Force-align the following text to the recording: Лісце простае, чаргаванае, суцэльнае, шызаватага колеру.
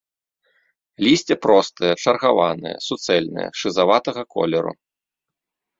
Лісце 1.07 1.35
простае, 1.45 1.91
чаргаванае, 2.07 2.75
суцэльнае, 2.87 3.47
шызаватага 3.61 4.21
колеру. 4.35 4.73